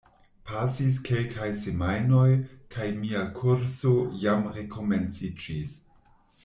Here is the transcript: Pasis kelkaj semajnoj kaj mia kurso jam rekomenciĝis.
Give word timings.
Pasis 0.51 0.95
kelkaj 1.09 1.49
semajnoj 1.65 2.25
kaj 2.77 2.89
mia 3.03 3.23
kurso 3.37 3.95
jam 4.27 4.51
rekomenciĝis. 4.59 5.81